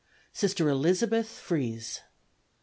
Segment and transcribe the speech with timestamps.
[0.33, 2.01] Sister Elizabeth Freze.